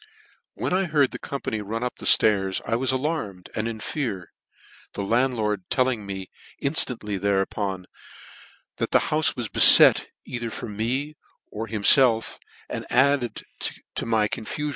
[0.55, 4.31] "When I heard the company run up flairs, I was alarmed, and in fear;
[4.93, 7.85] the landlord telling me inftantly thereupon,
[8.77, 11.17] that the houfe was bcfet, either for me
[11.51, 12.39] or himfelf,
[12.71, 13.43] added
[13.93, 14.69] to my confufion.